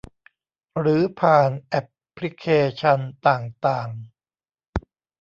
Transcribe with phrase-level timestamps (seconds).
[0.79, 2.45] หรือผ่านแอปพลิเค
[2.79, 3.89] ชันต่างต่าง